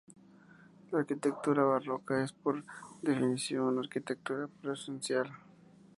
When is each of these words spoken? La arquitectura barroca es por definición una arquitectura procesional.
La 0.89 0.97
arquitectura 0.97 1.63
barroca 1.63 2.23
es 2.23 2.33
por 2.33 2.63
definición 3.03 3.65
una 3.65 3.81
arquitectura 3.81 4.47
procesional. 4.47 5.31